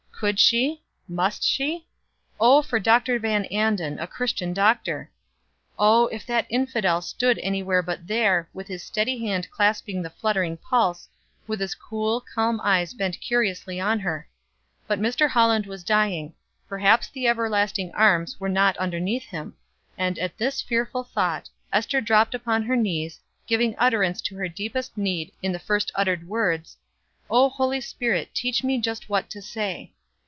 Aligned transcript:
Could 0.21 0.39
she? 0.39 0.83
must 1.07 1.41
she? 1.43 1.87
Oh, 2.39 2.61
for 2.61 2.79
Dr. 2.79 3.17
Van 3.17 3.45
Anden 3.45 3.97
a 3.99 4.05
Christian 4.05 4.53
doctor! 4.53 5.09
Oh, 5.79 6.05
if 6.09 6.27
that 6.27 6.45
infidel 6.47 7.01
stood 7.01 7.39
anywhere 7.39 7.81
but 7.81 8.05
there, 8.05 8.47
with 8.53 8.67
his 8.67 8.83
steady 8.83 9.17
hand 9.25 9.49
clasping 9.49 10.03
the 10.03 10.11
fluttering 10.11 10.57
pulse, 10.57 11.09
with 11.47 11.59
his 11.59 11.73
cool, 11.73 12.21
calm 12.35 12.61
eyes 12.63 12.93
bent 12.93 13.19
curiously 13.19 13.79
on 13.79 13.97
her 14.01 14.29
but 14.85 14.99
Mr. 14.99 15.27
Holland 15.27 15.65
was 15.65 15.83
dying; 15.83 16.35
perhaps 16.69 17.07
the 17.09 17.25
everlasting 17.27 17.91
arms 17.95 18.39
were 18.39 18.47
not 18.47 18.77
underneath 18.77 19.25
him 19.25 19.55
and 19.97 20.19
at 20.19 20.37
this 20.37 20.61
fearful 20.61 21.03
thought, 21.03 21.49
Ester 21.73 21.99
dropped 21.99 22.35
upon 22.35 22.61
her 22.61 22.75
knees, 22.75 23.19
giving 23.47 23.73
utterance 23.79 24.21
to 24.21 24.35
her 24.35 24.47
deepest 24.47 24.95
need 24.95 25.31
in 25.41 25.51
the 25.51 25.57
first 25.57 25.91
uttered 25.95 26.27
words, 26.29 26.77
"Oh, 27.27 27.49
Holy 27.49 27.81
Spirit, 27.81 28.35
teach 28.35 28.63
me 28.63 28.79
just 28.79 29.09
what 29.09 29.27
to 29.31 29.41
say!" 29.41 29.91